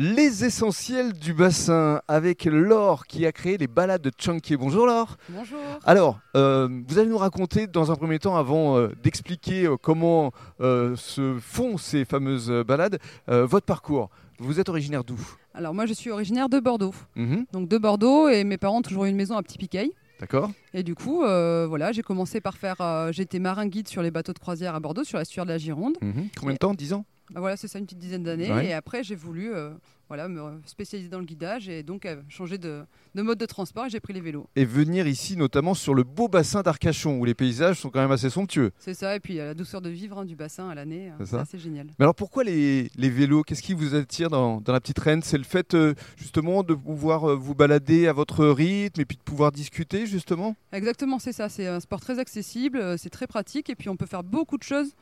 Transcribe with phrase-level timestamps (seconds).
[0.00, 4.56] Les essentiels du bassin avec Laure qui a créé les balades de Chunky.
[4.56, 5.16] Bonjour Laure.
[5.28, 5.58] Bonjour.
[5.84, 10.30] Alors, euh, vous allez nous raconter dans un premier temps, avant euh, d'expliquer euh, comment
[10.60, 14.08] se font ces fameuses balades, votre parcours.
[14.38, 15.18] Vous êtes originaire d'où?
[15.52, 16.94] Alors moi je suis originaire de Bordeaux.
[17.16, 19.90] Mhm, Donc de Bordeaux et mes parents ont toujours eu une maison à Petit Piquet.
[20.20, 22.76] D'accord Et du coup, euh, voilà, j'ai commencé par faire.
[22.80, 25.50] euh, J'étais marin guide sur les bateaux de croisière à Bordeaux, sur la sueur de
[25.50, 25.96] la Gironde.
[26.00, 26.28] Mhm.
[26.38, 26.74] Combien de temps?
[26.74, 27.04] 10 ans?
[27.34, 28.52] Voilà, c'est ça, une petite dizaine d'années.
[28.52, 28.66] Ouais.
[28.66, 29.70] Et après, j'ai voulu euh,
[30.08, 32.82] voilà, me spécialiser dans le guidage et donc euh, changer de,
[33.14, 34.48] de mode de transport et j'ai pris les vélos.
[34.56, 38.10] Et venir ici notamment sur le beau bassin d'Arcachon où les paysages sont quand même
[38.10, 38.70] assez somptueux.
[38.78, 41.24] C'est ça, et puis euh, la douceur de vivre hein, du bassin à l'année, euh,
[41.26, 41.86] C'est assez génial.
[41.98, 43.42] Mais alors pourquoi les, les vélos?
[43.42, 45.22] Qu'est-ce qui vous attire dans, dans la petite reine?
[45.22, 49.22] C'est le fait euh, justement de pouvoir vous balader à votre rythme et puis de
[49.22, 50.56] pouvoir discuter justement?
[50.72, 51.50] Exactement, c'est ça.
[51.50, 54.62] C'est un sport très accessible, c'est très pratique et puis on peut faire beaucoup de
[54.62, 54.94] choses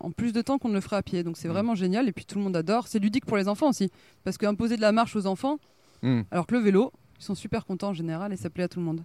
[0.00, 1.22] en plus de temps qu'on ne le ferait à pied.
[1.22, 1.52] Donc c'est Mm.
[1.52, 2.88] vraiment génial et puis tout le monde adore.
[2.88, 3.90] C'est ludique pour les enfants aussi
[4.24, 5.58] parce qu'imposer de la marche aux enfants,
[6.02, 6.22] Hmm.
[6.30, 8.78] alors que le vélo, ils sont super contents en général et ça plaît à tout
[8.80, 9.02] le monde.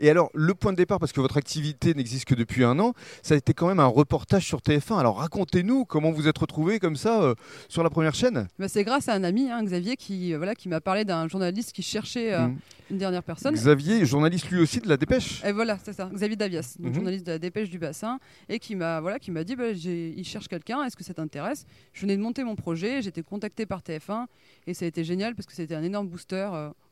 [0.00, 2.94] Et alors, le point de départ, parce que votre activité n'existe que depuis un an,
[3.22, 4.98] ça a été quand même un reportage sur TF1.
[4.98, 7.34] Alors racontez-nous comment vous êtes retrouvé comme ça euh,
[7.68, 8.48] sur la première chaîne.
[8.58, 11.28] Bah, c'est grâce à un ami, hein, Xavier, qui, euh, voilà, qui m'a parlé d'un
[11.28, 12.58] journaliste qui cherchait euh, Mm.
[12.92, 13.54] une dernière personne.
[13.54, 15.44] Xavier, journaliste lui aussi de la Dépêche.
[15.44, 16.94] Et voilà, c'est ça, Xavier Davias, donc Mhm.
[16.94, 20.24] journaliste de la Dépêche du Bassin, et qui m'a voilà, qui m'a dit, bah, il
[20.24, 21.66] cherche quelqu'un, est-ce que ça t'intéresse?
[21.92, 24.26] Je venais de monter mon projet, j'étais contacté par TF1,
[24.66, 26.48] et ça a été génial parce que c'était un énorme booster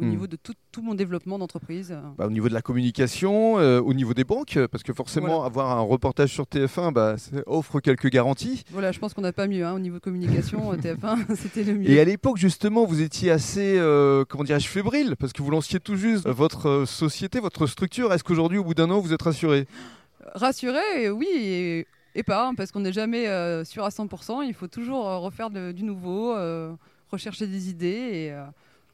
[0.00, 1.92] au niveau de tout, tout mon développement d'entreprise.
[1.92, 2.00] euh.
[2.18, 5.44] Bah, au niveau de la communication, euh, au niveau des banques, parce que forcément, Voilà.
[5.46, 8.64] avoir un reportage sur TF1 bah, ça offre quelques garanties.
[8.70, 11.62] Voilà, je pense qu'on n'a pas mieux hein, au niveau de communication, euh, TF1, c'était
[11.64, 11.90] le mieux.
[11.90, 15.80] Et à l'époque, justement, vous étiez assez, euh, comment dirais-je, fébrile, parce que vous lanciez
[15.80, 18.12] tout juste votre société, votre structure.
[18.12, 19.66] Est-ce qu'aujourd'hui, au bout d'un an, vous êtes rassuré?
[20.34, 24.54] Rassuré, oui, et, et pas, hein, parce qu'on n'est jamais euh, sûr à 100%, il
[24.54, 26.34] faut toujours refaire de- du nouveau,
[27.10, 27.86] rechercher des idées,
[28.28, 28.34] et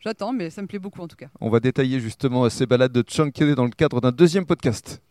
[0.00, 1.28] j'attends, mais ça me plaît beaucoup en tout cas.
[1.40, 5.02] On va détailler justement ces balades de Chunky dans le cadre d'un deuxième podcast.